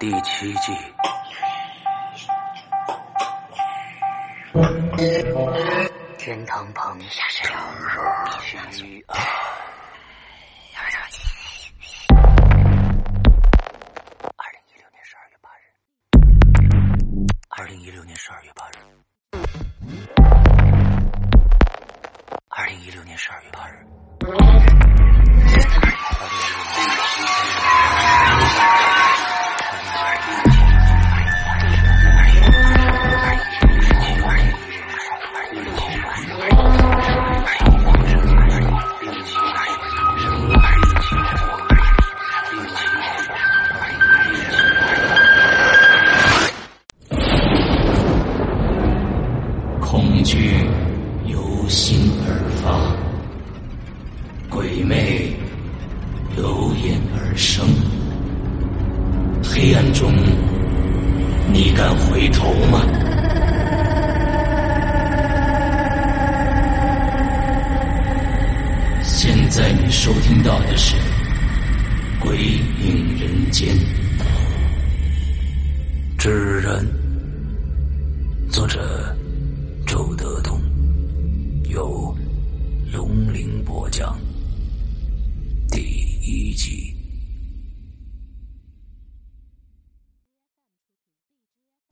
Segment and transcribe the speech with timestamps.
[0.00, 0.76] 第七季。
[6.18, 6.98] 天堂旁，
[8.82, 9.43] 鱼儿。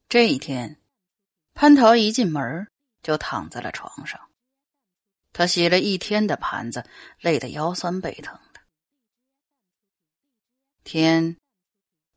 [0.09, 0.79] 这一天，
[1.55, 2.69] 蟠桃一进门
[3.03, 4.21] 就躺在了床上。
[5.33, 6.85] 他洗了一天的盘子，
[7.21, 8.61] 累得腰酸背疼的。
[10.85, 11.39] 天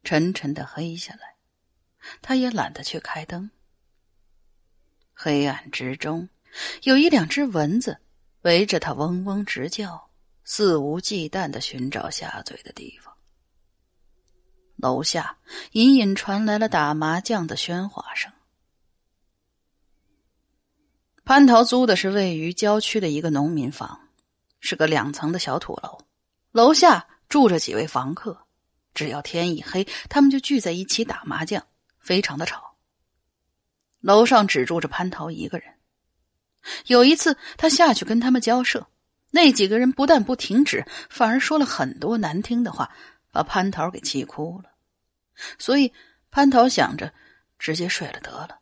[0.03, 1.38] 沉沉的黑下来，
[2.22, 3.50] 他也懒得去开灯。
[5.14, 6.28] 黑暗之中，
[6.84, 8.02] 有一两只蚊子
[8.42, 10.09] 围着他嗡嗡直叫，
[10.45, 13.13] 肆无忌惮的寻找下嘴的地方。
[14.78, 15.38] 楼下
[15.72, 18.31] 隐隐传来了打麻将的喧哗声。
[21.25, 24.09] 蟠桃租的是位于郊区的一个农民房，
[24.59, 25.97] 是个两层的小土楼，
[26.51, 28.45] 楼下住着几位房客。
[28.94, 31.66] 只要天一黑，他们就聚在一起打麻将，
[32.00, 32.75] 非常的吵。
[34.00, 35.73] 楼上只住着蟠桃一个人。
[36.85, 38.88] 有一次，他下去跟他们交涉，
[39.35, 42.90] 那几个人不但不停止，反而说了很多难听的话，
[43.34, 44.72] 把蟠桃给气哭了。
[45.59, 45.91] 所以，
[46.31, 47.13] 蟠桃想着
[47.59, 48.62] 直接睡了得了。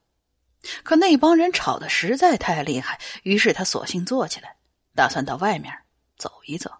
[0.82, 4.56] 可那帮人吵得实在太厉害，于是他索性坐起来，
[4.96, 5.72] 打算到外面
[6.18, 6.72] 走一走。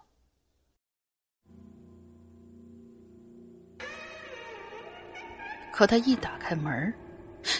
[5.70, 6.92] 可他一打开门，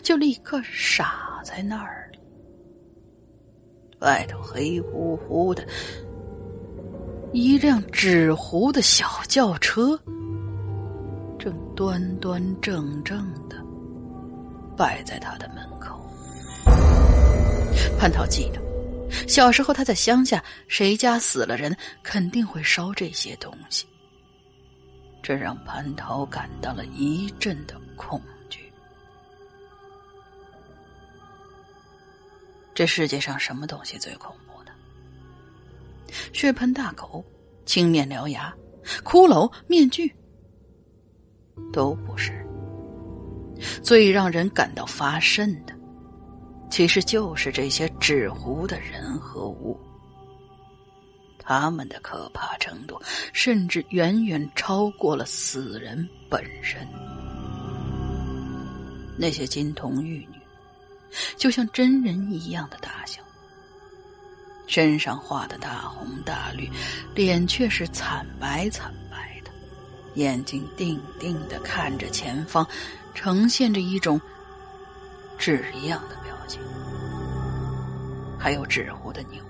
[0.03, 2.19] 就立刻傻在那儿了。
[4.01, 5.66] 外头黑乎乎的，
[7.34, 9.99] 一辆纸糊的小轿车，
[11.37, 13.56] 正端端正正的
[14.77, 16.00] 摆在他的门口。
[17.99, 18.62] 蟠桃记得，
[19.27, 23.84] 小时候他在乡下，谁家死了人，肯定会烧这些东西。
[25.21, 28.72] 这让蟠桃感到了一阵的恐惧。
[32.72, 34.44] 这世界上什么东西最恐怖？
[36.33, 37.25] 血盆大口、
[37.65, 38.55] 青面獠牙、
[39.03, 40.15] 骷髅、面具，
[41.73, 42.33] 都不是。
[43.83, 45.75] 最让人感到发瘆的，
[46.71, 49.79] 其实就是这些纸糊的人和物。
[51.39, 53.01] 他们的可怕程度，
[53.33, 56.81] 甚至远远超过了死人本身。
[59.17, 60.39] 那些金童玉女，
[61.37, 63.23] 就像真人一样的大小，
[64.67, 66.71] 身上画的大红大绿，
[67.15, 69.51] 脸却是惨白惨白的，
[70.15, 72.67] 眼睛定定的看着前方，
[73.15, 74.21] 呈现着一种
[75.39, 76.61] 纸一样的表情。
[78.39, 79.43] 还有纸糊的牛，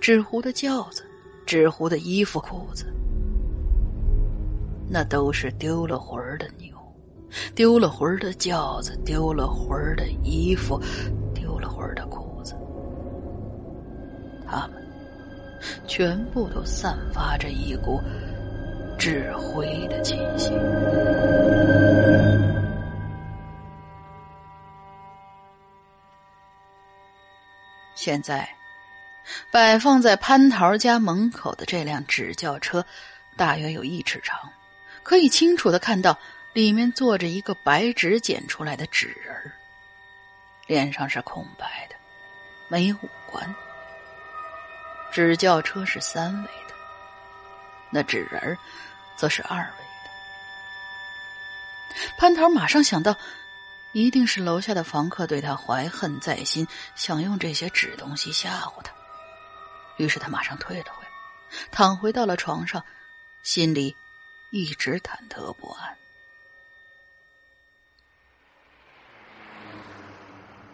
[0.00, 1.04] 纸糊的轿子。
[1.46, 2.92] 纸糊的衣服、裤子，
[4.86, 6.76] 那都是丢了魂儿的牛，
[7.54, 10.78] 丢了魂儿的轿子，丢了魂儿的衣服，
[14.50, 14.82] 他们
[15.86, 18.00] 全部都散发着一股
[18.98, 20.52] 纸灰的气息。
[27.94, 28.48] 现在。
[29.50, 32.82] 摆放在蟠桃家门口的这辆纸轿车，
[33.36, 34.50] 大约有一尺长，
[35.02, 36.18] 可以清楚的看到
[36.54, 39.52] 里面坐着一个白纸剪出来的纸人
[40.66, 41.96] 脸上是空白的，
[42.68, 43.54] 没有五官。
[45.10, 46.74] 纸轿车是三维的，
[47.90, 48.56] 那纸人
[49.16, 49.74] 则是二维的。
[52.16, 53.16] 潘桃马上想到，
[53.92, 58.92] 一定是楼下的房客对他怀恨在心，想用这些纸东西吓唬他。
[59.96, 61.10] 于是他马上退了回来，
[61.70, 62.84] 躺回到了床上，
[63.42, 63.96] 心里
[64.50, 65.96] 一直忐忑不安。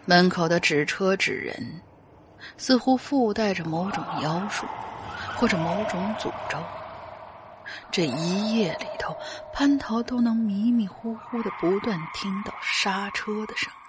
[0.05, 1.81] 门口的纸车纸人，
[2.57, 4.65] 似乎附带着某种妖术，
[5.35, 6.57] 或者某种诅咒。
[7.91, 9.15] 这一夜里头，
[9.53, 13.79] 蟠桃都能迷迷糊糊的不断听到刹车的声音。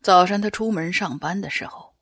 [0.00, 1.94] 早上他出门上班的时候，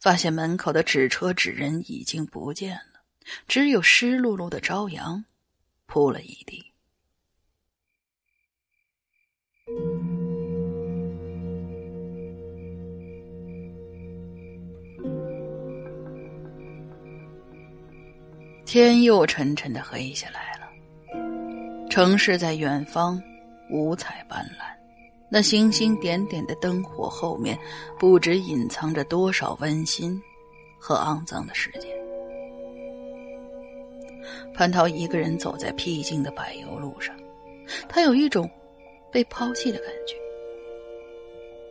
[0.00, 3.02] 发现门口的纸车纸人已经不见了，
[3.46, 5.24] 只有湿漉漉的朝阳
[5.86, 6.71] 铺了一地。
[18.72, 20.66] 天又沉沉的黑下来了，
[21.90, 23.22] 城市在远方，
[23.70, 24.64] 五彩斑斓。
[25.28, 27.54] 那星星点点的灯火后面，
[27.98, 30.18] 不知隐藏着多少温馨
[30.78, 31.82] 和肮脏的事件。
[34.54, 37.14] 蟠桃一个人走在僻静的柏油路上，
[37.90, 38.50] 他有一种
[39.10, 40.16] 被抛弃的感觉。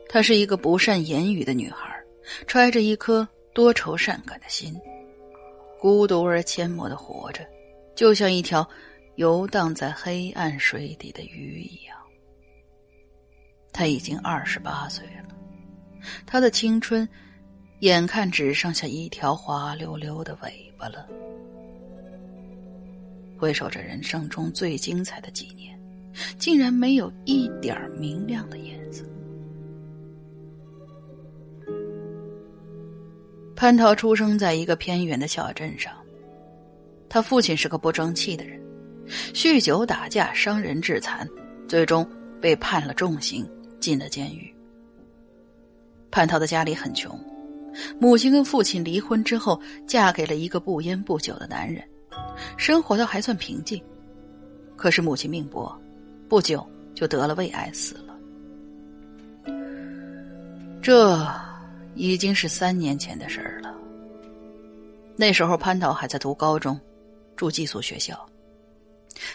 [0.07, 2.00] 她是一个不善言语的女孩，
[2.45, 4.80] 揣着一颗多愁善感的心。
[5.81, 7.44] 孤独而缄默的活着，
[7.95, 8.68] 就像一条
[9.16, 11.98] 游荡在黑暗水底的鱼一样。
[13.74, 15.36] 他已经二十八岁了，
[16.24, 17.07] 他的青春
[17.80, 21.07] 眼看只剩下一条滑溜溜的尾巴了。
[23.39, 25.75] 回首着人生中最精彩的几年，
[26.38, 29.04] 竟然没有一点明亮的颜色。
[33.62, 35.94] 蟠桃出生在一个偏远的小镇上，
[37.08, 38.60] 他父亲是个不争气的人，
[39.36, 41.30] 酗酒打架伤人致残，
[41.68, 42.04] 最终
[42.42, 43.48] 被判了重刑，
[43.80, 44.52] 进了监狱。
[46.10, 47.16] 潘涛的家里很穷，
[48.00, 51.88] 母亲跟父亲离婚之后，嫁给了一个不烟不酒的男人，
[52.58, 53.80] 生活的还算平静。
[54.75, 55.80] 可是母亲命薄，
[56.28, 58.18] 不久就得了胃癌死了。
[60.81, 61.50] 这。
[61.96, 63.74] 已经是三年前的事儿了。
[65.16, 66.80] 那时候潘桃还在读高中，
[67.36, 68.18] 住寄宿学校。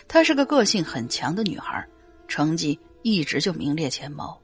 [0.09, 1.87] 她是个个性很强的女孩，
[2.27, 4.41] 成绩一直就名列前茅。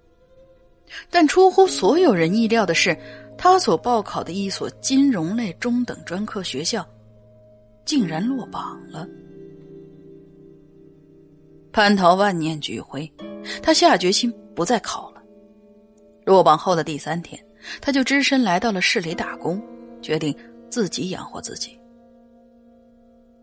[1.11, 2.97] 但出乎所有人意料的是，
[3.39, 6.87] 她所报考的一所金融类中等专科学校，
[7.85, 9.09] 竟然落榜了。
[11.73, 13.11] 潘桃万念俱灰，
[13.63, 15.23] 她下决心不再考了。
[16.27, 17.43] 落榜后的第三天。
[17.81, 19.63] 他就只身来到了市里打工，
[20.01, 20.37] 决定
[20.71, 21.79] 自己养活自己。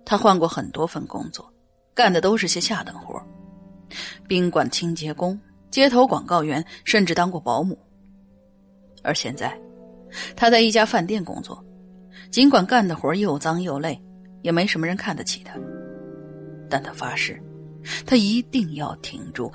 [0.06, 1.52] 他换过很多份工作，
[1.94, 3.22] 干的都是些下等活
[4.28, 5.40] 宾馆清洁工、
[5.70, 7.78] 街头广告员，甚至当过保姆。
[9.04, 9.56] 而现在，
[10.36, 11.64] 他在一家饭店工作，
[12.32, 14.02] 尽管干的活又脏又累，
[14.42, 15.54] 也没什么人看得起他。
[16.70, 17.42] 但他发誓，
[18.06, 19.52] 他一定要挺住，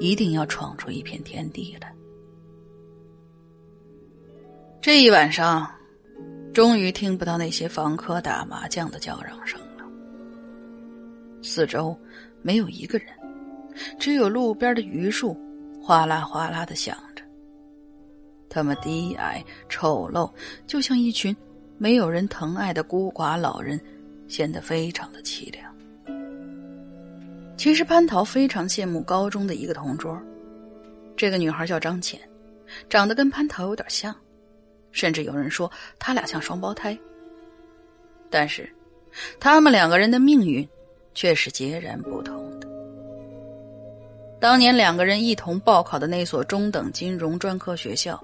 [0.00, 1.92] 一定要闯出一片天地来。
[4.86, 5.68] 这一晚上，
[6.54, 9.84] 终于听不到那些房客打麻将的叫嚷声了。
[11.42, 11.98] 四周
[12.40, 13.08] 没有一个人，
[13.98, 15.36] 只有路边的榆树
[15.82, 17.24] 哗啦哗啦的响着。
[18.48, 20.32] 他们低矮丑陋，
[20.68, 21.36] 就像一群
[21.78, 23.80] 没有人疼爱的孤寡老人，
[24.28, 25.74] 显得非常的凄凉。
[27.56, 30.16] 其实潘桃非常羡慕高中的一个同桌，
[31.16, 32.20] 这个女孩叫张浅，
[32.88, 34.14] 长得跟潘桃有点像。
[34.96, 36.98] 甚至有人说他俩像双胞胎，
[38.30, 38.66] 但是
[39.38, 40.66] 他们两个人的命运
[41.12, 42.66] 却是截然不同的。
[44.40, 48.18] 当年两个人一同报考的那所中等金融专科学校，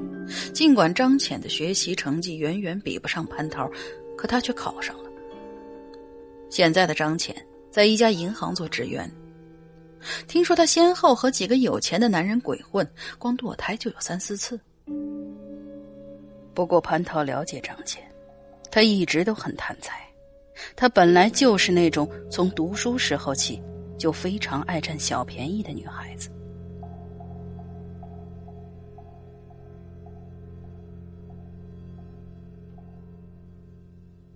[0.55, 3.71] 尽管张浅的学习成绩远远比不上蟠桃，
[4.17, 5.11] 可他却考上了。
[6.49, 7.37] 现在的张浅
[7.71, 9.11] 在一家银行做职员，
[10.27, 14.59] 听说他先后和几个有钱的男人鬼混，光堕胎就有三四次。
[16.55, 18.03] 不过，蟠桃了解张倩，
[18.71, 20.07] 她一直都很贪财。
[20.77, 23.61] 她本来就是那种从读书时候起
[23.99, 26.31] 就非常爱占小便宜的女孩子。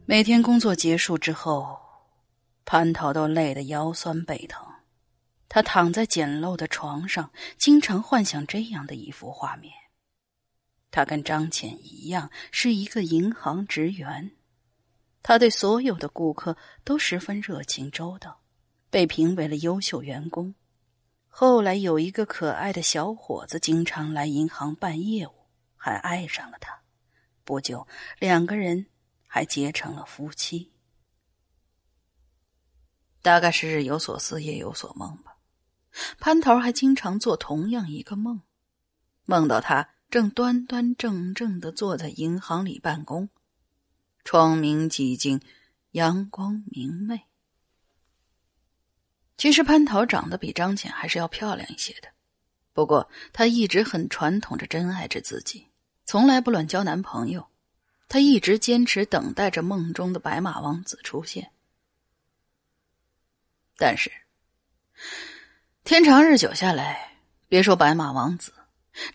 [0.06, 1.76] 每天工作结束之后，
[2.64, 4.64] 蟠桃都累得腰酸背疼。
[5.48, 9.72] 她躺在简陋的床上，经常幻想这样的一幅画面。
[10.96, 14.30] 他跟张浅一样是一个银行职员，
[15.22, 18.40] 他对所有的顾客都十分热情周到，
[18.88, 20.54] 被评为了优秀员工。
[21.28, 25.34] 后来有一个可爱的小伙子经常来银行办业务，
[25.76, 26.80] 还爱上了他。
[27.44, 27.86] 不久，
[28.18, 28.86] 两个人
[29.26, 30.72] 还结成了夫妻。
[33.20, 35.36] 大概是日有所思，夜有所梦吧。
[36.18, 38.40] 潘头还经常做同样一个梦，
[39.26, 43.28] 梦到他正端端正正的坐在银行里办公，
[44.24, 45.40] 窗明几净，
[45.90, 47.26] 阳光明媚。
[49.36, 52.08] 其实潘桃长得比张浅还是要漂亮一些的，
[52.72, 55.66] 不过她一直很传统着珍爱着自己，
[56.04, 57.46] 从来不乱交男朋友。
[58.08, 61.50] 她一直坚持等待着梦中的白马王子出现，
[63.76, 64.10] 但是。
[65.84, 68.52] 天长日久下来，别说白马王子，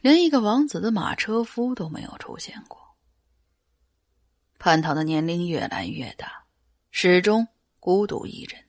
[0.02, 2.80] 连一个王子的马车夫都没有出现过。
[4.60, 6.46] 蟠桃的年龄越来越大，
[6.92, 7.48] 始终
[7.80, 8.64] 孤独一人，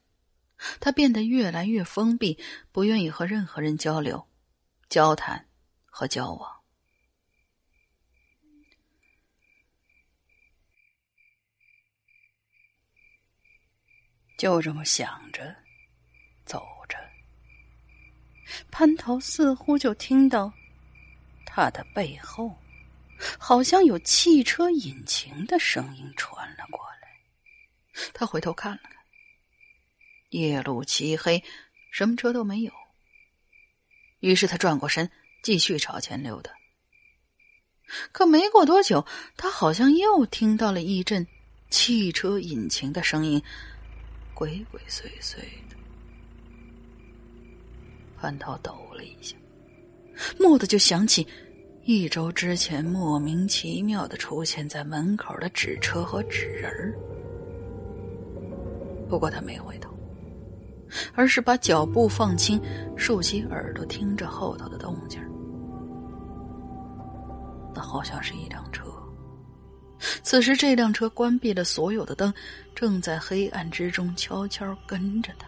[0.80, 2.38] 他变得越来越封闭，
[2.70, 4.26] 不愿意和任何人交流、
[4.88, 5.46] 交谈
[5.84, 6.50] 和交往。
[14.38, 15.54] 就这么想着，
[16.44, 16.98] 走着。
[18.72, 20.52] 蟠桃似乎就听到，
[21.54, 22.56] 他的背后，
[23.38, 27.08] 好像有汽车引擎的声音传了过来。
[28.14, 28.92] 他回头看了看，
[30.30, 31.44] 夜路漆黑，
[31.90, 32.72] 什么车都没有。
[34.20, 35.10] 于是他转过身，
[35.42, 36.50] 继续朝前溜达。
[38.12, 39.06] 可没过多久，
[39.36, 41.26] 他好像又听到了一阵
[41.68, 43.42] 汽车引擎的声音，
[44.32, 45.36] 鬼鬼祟祟
[45.68, 45.76] 的。
[48.18, 49.36] 潘涛抖了一下，
[50.38, 51.26] 蓦地就想起
[51.84, 56.94] 一周之前莫名其妙的出现在门口的纸车和纸人
[59.08, 59.90] 不过他没回头，
[61.14, 62.60] 而是把脚步放轻，
[62.96, 65.20] 竖起耳朵听着后头的动静
[67.74, 68.84] 那好像是一辆车。
[70.22, 72.32] 此时，这辆车关闭了所有的灯，
[72.74, 75.46] 正在黑暗之中悄悄跟着他。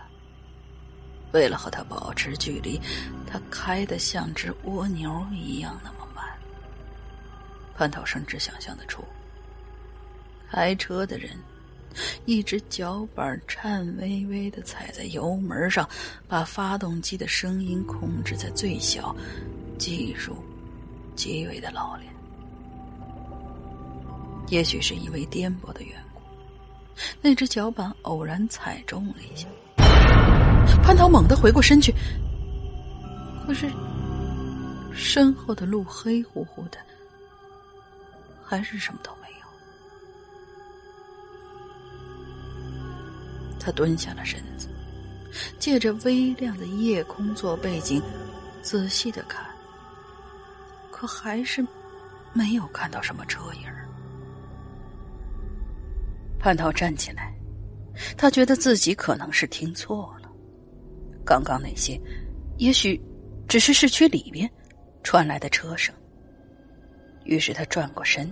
[1.34, 2.80] 为了和他保持距离，
[3.26, 6.24] 他开的像只蜗牛一样那么慢。
[7.76, 9.02] 潘涛甚至想象得出，
[10.48, 11.36] 开车的人
[12.24, 15.88] 一只脚板颤巍巍的踩在油门上，
[16.28, 19.14] 把发动机的声音控制在最小，
[19.76, 20.36] 技术
[21.16, 22.14] 极为的老练。
[24.50, 26.20] 也许是因为颠簸的缘故，
[27.20, 29.48] 那只脚板偶然踩中了一下。
[30.84, 31.94] 潘桃猛地回过身去，
[33.46, 33.72] 可是
[34.92, 36.76] 身后的路黑乎乎的，
[38.44, 39.46] 还是什么都没有。
[43.58, 44.68] 他蹲下了身子，
[45.58, 48.02] 借着微亮的夜空做背景，
[48.60, 49.42] 仔细的看，
[50.90, 51.66] 可还是
[52.34, 53.88] 没有看到什么车影儿。
[56.38, 57.34] 蟠桃站起来，
[58.18, 60.13] 他觉得自己可能是听错了。
[61.24, 62.00] 刚刚那些，
[62.58, 63.00] 也许
[63.48, 64.50] 只是市区里边
[65.02, 65.94] 传来的车声。
[67.24, 68.30] 于是他转过身，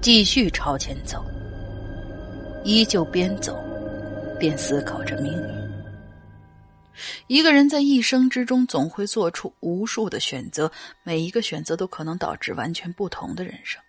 [0.00, 1.24] 继续朝前走，
[2.64, 3.58] 依旧边走
[4.38, 5.58] 边思考着命运。
[7.28, 10.70] 一个人在一生之中总会做出无数的选择，
[11.04, 13.80] 每一个选择都可能导致完全不同的人生。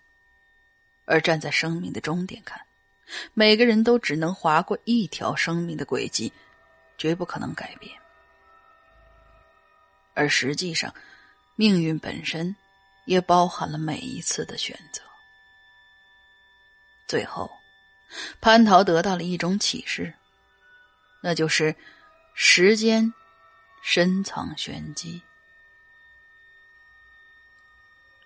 [1.04, 2.60] 而站在生命的终点看，
[3.34, 6.32] 每个人都只能划过一条生命的轨迹，
[6.96, 7.92] 绝不可能改变。
[10.20, 10.94] 而实际上，
[11.56, 12.54] 命运本身
[13.06, 15.00] 也包含了每一次的选择。
[17.08, 17.50] 最后，
[18.38, 20.12] 蟠桃得到了一种启示，
[21.22, 21.74] 那就是
[22.34, 23.10] 时间
[23.82, 25.22] 深藏玄机。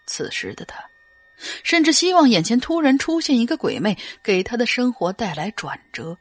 [0.04, 0.84] 此时的他，
[1.62, 6.18] 甚至希望眼前突然出现一个鬼魅，给他的生活带来转折。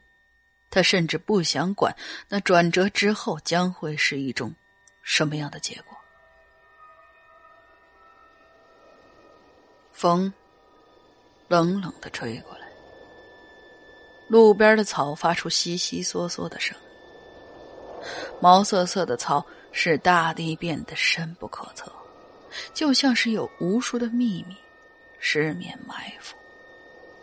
[0.70, 1.96] 他甚至不想管
[2.30, 4.54] 那转折之后将会是一种。
[5.04, 5.96] 什么样的结果？
[9.92, 10.34] 风
[11.48, 12.68] 冷冷的吹过来，
[14.28, 16.76] 路边的草发出悉悉嗦嗦的声，
[18.42, 21.92] 毛瑟瑟的草使大地变得深不可测，
[22.74, 24.56] 就像是有无数的秘密
[25.20, 26.36] 失眠埋伏。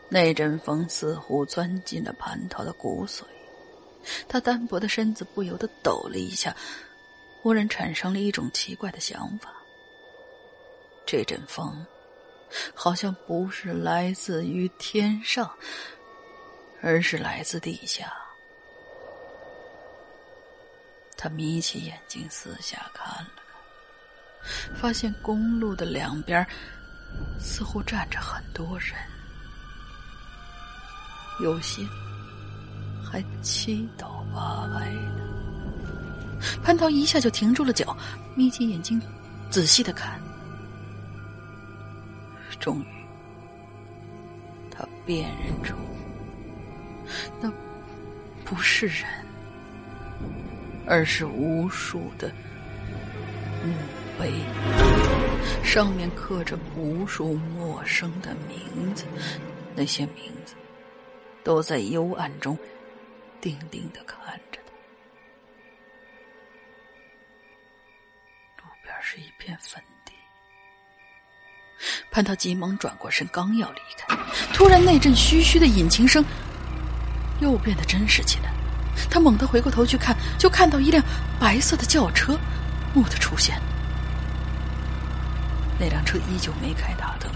[0.08, 3.22] 那阵风似乎钻进了蟠桃的骨髓，
[4.28, 6.54] 他单薄的身子不由得抖了一下。
[7.42, 9.50] 忽然产生了一种奇怪的想法：
[11.06, 11.86] 这阵风，
[12.74, 15.50] 好像不是来自于天上，
[16.82, 18.12] 而是来自地下。
[21.16, 23.30] 他眯起眼睛四下看了
[24.42, 26.46] 看，发现公路的两边
[27.38, 28.94] 似乎站着很多人，
[31.40, 31.82] 有些
[33.02, 35.29] 还七倒八歪的。
[36.64, 37.96] 蟠桃一下就停住了脚，
[38.34, 39.00] 眯起眼睛
[39.50, 40.20] 仔细的看，
[42.58, 42.86] 终于，
[44.70, 45.74] 他辨认出
[47.40, 47.52] 那
[48.44, 49.04] 不是人。
[50.86, 52.32] 而是无数的
[53.62, 53.72] 墓
[54.18, 54.32] 碑，
[55.62, 59.04] 上面刻着无数陌生的名字，
[59.76, 60.54] 那些名字
[61.44, 62.58] 都在幽暗中
[63.40, 64.18] 定定的看
[64.50, 64.59] 着
[69.12, 70.12] 是一片坟地，
[72.12, 74.16] 潘涛急忙转过身，刚要离开，
[74.54, 76.24] 突然那阵嘘嘘的引擎声
[77.40, 78.52] 又变得真实起来。
[79.10, 81.04] 他猛地回过头去看，就看到一辆
[81.40, 82.38] 白色的轿车
[82.94, 83.60] 蓦地出现。
[85.76, 87.28] 那辆车依旧没开大灯，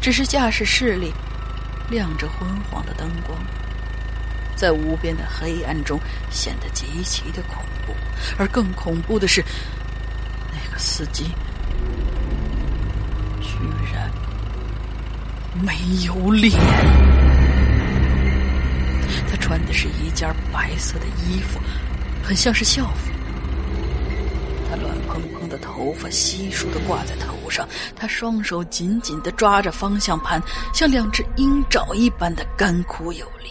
[0.00, 1.12] 只是驾驶室里
[1.90, 3.38] 亮着昏黄的灯光，
[4.56, 6.00] 在无边的黑暗中
[6.30, 7.94] 显得极其的恐怖。
[8.38, 9.44] 而更恐怖的是，
[10.82, 11.24] 司机
[13.40, 13.54] 居
[13.94, 14.10] 然
[15.62, 15.72] 没
[16.04, 16.52] 有脸。
[19.30, 21.60] 他穿的是一件白色的衣服，
[22.22, 23.12] 很像是校服。
[24.68, 30.42] 他乱蓬蓬的头发稀疏的挂在头上，他双手紧紧的抓着方向盘，
[30.74, 33.50] 像两只鹰爪一般的干枯有力。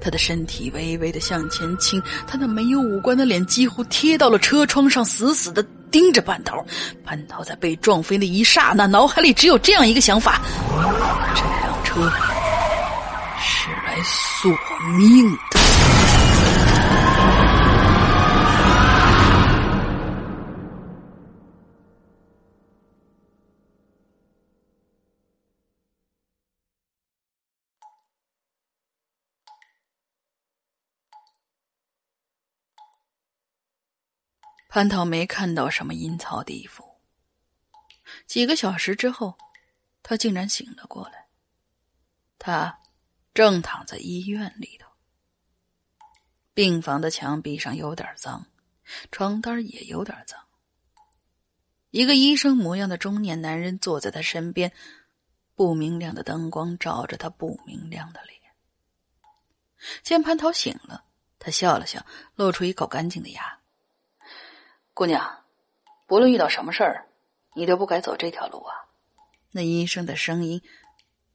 [0.00, 5.64] 他的身体微微的向前倾，他那没有五官的脸几乎贴到了车窗上，死死的
[5.94, 6.66] 盯着半岛，
[7.04, 10.40] 半岛在被撞飞的一刹那，脑海里只有这样一个想法：
[11.36, 12.12] 这辆车。
[13.38, 14.50] 是来索
[14.98, 15.63] 命的。
[34.74, 36.84] 蟠桃没看到什么阴曹地府。
[38.26, 39.38] 几个小时之后，
[40.02, 41.28] 他竟然醒了过来。
[42.40, 42.80] 他。
[43.32, 44.88] 正躺在医院里头，
[46.54, 48.46] 病房的墙壁上有点脏，
[49.10, 50.38] 床单也有点脏。
[51.90, 54.72] 一个医生模样的中年男人坐在他身边，
[55.56, 58.40] 不明亮的灯光照着他不明亮的脸。
[60.04, 61.04] 见蟠桃醒了，
[61.40, 62.06] 他笑了笑，
[62.36, 63.58] 露出一口干净的牙
[64.94, 65.44] ：“姑娘，
[66.06, 67.06] 不论遇到什么事儿，
[67.54, 68.74] 你都不该走这条路啊。”
[69.52, 70.62] 那医生的声音。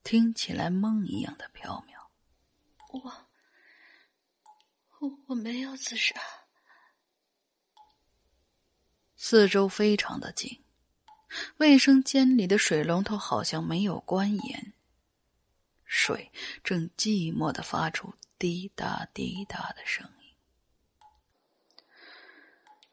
[0.02, 2.08] 听起来梦一样的飘渺。
[2.94, 3.28] 我，
[5.00, 6.16] 我我没有自杀。
[9.18, 10.64] 四周非常的静，
[11.58, 14.74] 卫生间里的水龙头好像没有关严，
[15.84, 16.32] 水
[16.64, 20.19] 正寂寞的发出滴答滴答的声音。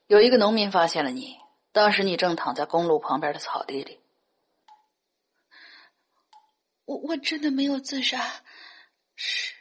[0.07, 1.37] 有一个农民发现了你，
[1.73, 4.01] 当时你正躺在公路旁边的草地里。
[6.85, 8.45] 我我真的没有自杀，
[9.16, 9.57] 是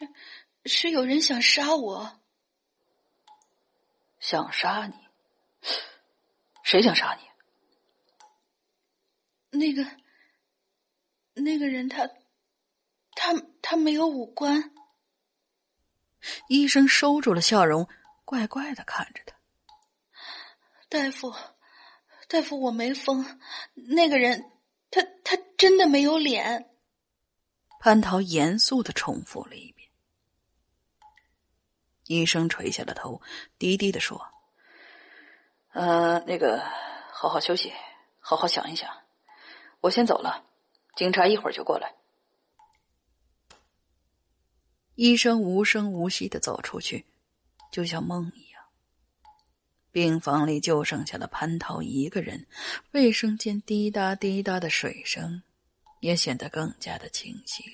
[0.65, 2.19] 是有人想杀我，
[4.19, 4.93] 想杀你？
[6.63, 7.23] 谁想杀你？
[9.57, 9.83] 那个
[11.33, 12.07] 那个人他
[13.15, 14.71] 他他没有五官。
[16.47, 17.89] 医生收住了笑容，
[18.23, 19.34] 怪怪的看着他。
[20.89, 21.33] 大夫，
[22.27, 23.39] 大夫，我没疯，
[23.73, 24.51] 那个人
[24.91, 26.69] 他他真的没有脸。
[27.79, 29.89] 潘桃严肃的重复了一遍。
[32.05, 33.21] 医生垂下了头，
[33.57, 34.21] 低低的说
[35.73, 36.63] ：“呃，那个，
[37.11, 37.73] 好好休息，
[38.19, 38.89] 好好想一想。
[39.81, 40.45] 我先走了，
[40.95, 41.95] 警察一会儿就过来。”
[44.95, 47.05] 医生无声无息的走出去，
[47.71, 48.44] 就像梦一样。
[49.95, 52.45] 病房里就剩下了蟠桃一个人，
[52.91, 55.41] 卫生间滴答滴答的水声。
[56.01, 57.69] 也显得更加的清晰了。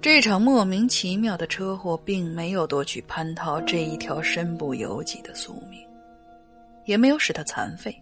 [0.00, 5.84] 这场莫名其妙的车祸并没有夺取蟠桃这一条身不由己的宿命，
[6.84, 7.92] 也没有使他残废，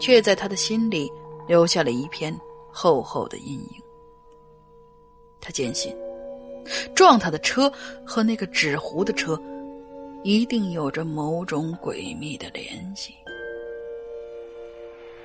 [0.00, 1.10] 却在他的心里
[1.46, 2.34] 留下了一片
[2.72, 3.81] 厚厚的阴影。
[5.42, 5.94] 他坚信，
[6.94, 7.70] 撞他的车
[8.06, 9.38] 和那个纸糊的车。
[10.24, 13.12] 一定有着某种诡秘的联系。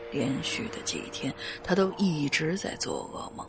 [0.10, 1.32] 连续的几天，
[1.64, 3.48] 他都一直在做噩梦，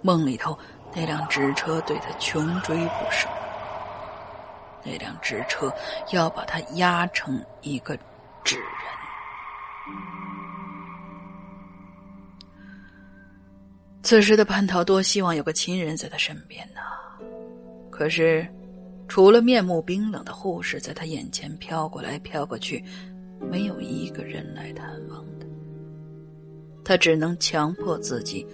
[0.00, 0.58] 梦里头
[0.94, 3.28] 那辆纸车对他穷追不舍，
[4.82, 5.70] 那辆纸车
[6.10, 7.94] 要把他压成一个
[8.42, 10.21] 纸人。
[14.02, 16.80] 此时的蟠桃多希望有个亲人在他身边呢，
[17.88, 18.46] 可是，
[19.06, 22.82] 除了面目冰冷的护士在他眼前飘过来飘过去，
[23.50, 25.46] 没有一个人来探望他。
[26.84, 28.44] 他只能强迫自己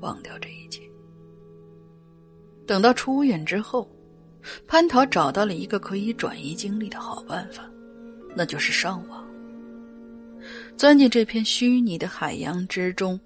[0.00, 0.82] 忘掉这一切。
[2.66, 3.90] 等到出院之后，
[4.68, 7.68] 蟠桃找到了一个可以转移精力的好办法，
[8.36, 9.26] 那就是上网，
[10.76, 13.18] 钻进这片虚拟的海洋之中。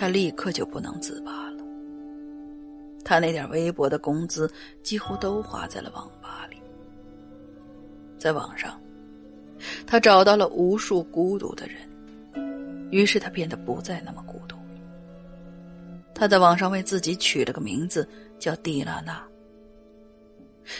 [0.00, 1.62] 他立刻就不能自拔了。
[3.04, 4.50] 他那点微薄的工资
[4.82, 6.56] 几乎都花在了网吧里。
[8.18, 8.80] 在网上，
[9.86, 14.56] 他找到了无数孤独的人，于是他变得不再那么孤独。
[16.14, 18.08] 他在网上为自己取了个名字，
[18.38, 19.22] 叫蒂拉娜。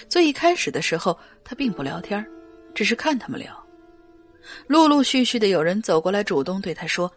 [0.09, 2.26] 最一开始的时候，他并不聊天，
[2.74, 3.54] 只是看他们聊。
[4.66, 7.12] 陆陆续续的有人走过来，主动对他说：“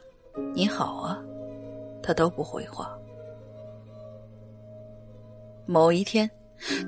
[0.54, 1.24] 你好啊。”
[2.04, 2.96] 他都不回话。
[5.66, 6.30] 某一天，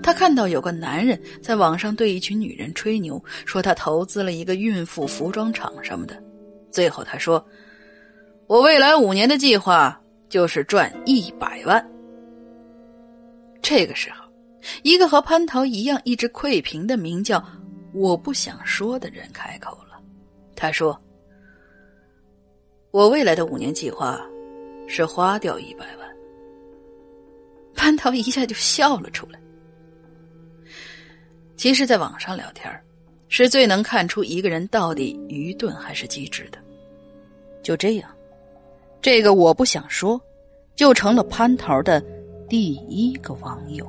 [0.04, 6.22] 他看到有个男人在网上对一群女人吹牛，说他投资了一个孕妇服装厂什么的。
[6.70, 7.44] 最后他说
[8.48, 9.98] ：“我未来五年的计划
[10.28, 11.84] 就是赚一百万。”
[13.64, 14.26] 这个时候，
[14.84, 17.42] 一个和蟠桃一样一直窥屏的名叫
[17.96, 19.98] “我不想说”的人开口了。
[20.54, 21.02] 他说
[22.92, 24.20] ：“我未来的五年计划。”
[24.88, 26.10] 是花掉一百万，
[27.76, 29.40] 蟠桃一下就笑了出来。
[31.56, 32.72] 其实，在网上聊天
[33.30, 36.58] 是最能看出一个人到底愚钝还是机智的。
[37.64, 38.10] 就这样，
[39.02, 40.22] 这个我不想说，
[40.76, 42.04] 就成了蟠桃的
[42.48, 43.88] 第一个网友。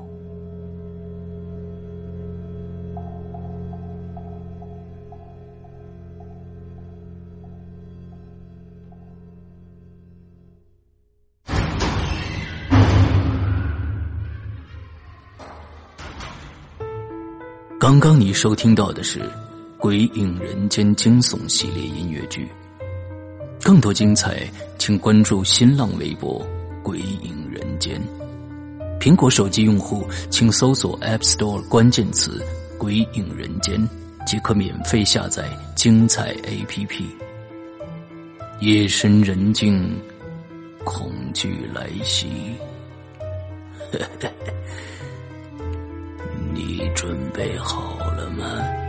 [17.86, 19.20] 刚刚你收听到的是
[19.78, 22.50] 《鬼影人间》惊悚系列音乐剧，
[23.62, 24.42] 更多精彩，
[24.76, 26.44] 请关注新浪微博
[26.82, 28.02] “鬼影人间”。
[28.98, 32.44] 苹果手机用户请搜索 App Store 关键词
[32.76, 33.80] “鬼影人间”，
[34.26, 37.04] 即可免费下载精彩 APP。
[38.58, 39.96] 夜深人静，
[40.82, 42.26] 恐惧来袭。
[46.56, 48.85] 你准备好了吗？